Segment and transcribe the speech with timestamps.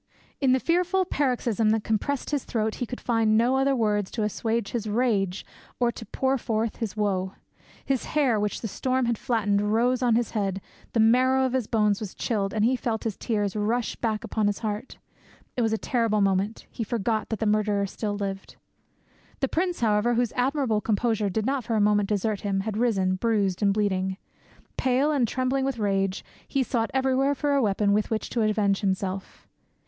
[0.39, 4.23] In the fearful paroxysm that compressed his throat he could find no other words to
[4.23, 5.45] assuage his rage
[5.79, 7.33] or to pour forth his woe.
[7.85, 10.59] His hair, which the storm had flattened, rose on his head,
[10.93, 14.47] the marrow of his bones was chilled, and he felt his tears rush back upon
[14.47, 14.97] his heart.
[15.55, 18.55] It was a terrible moment; he forgot that the murderer still lived.
[19.39, 23.17] The prince, however, whose admirable composure did not for a moment desert him, had risen,
[23.17, 24.17] bruised and bleeding.
[24.77, 28.79] Pale and trembling with rage, he sought everywhere for a weapon with which to avenge
[28.81, 29.47] himself.